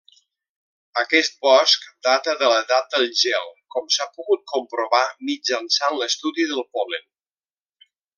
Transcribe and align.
Aquest 1.01 1.35
bosc 1.47 1.83
data 2.07 2.33
de 2.39 2.49
l'edat 2.53 2.89
del 2.95 3.05
gel, 3.23 3.51
com 3.75 3.91
s'ha 3.97 4.07
pogut 4.15 4.43
comprovar 4.53 5.03
mitjançant 5.31 6.01
l'estudi 6.01 6.49
del 6.53 6.65
pol·len. 6.79 7.07